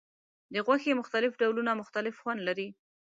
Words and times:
د 0.53 0.55
غوښې 0.65 0.91
مختلف 1.01 1.31
ډولونه 1.41 1.71
مختلف 1.81 2.15
خوند 2.21 2.41
لري. 2.47 2.67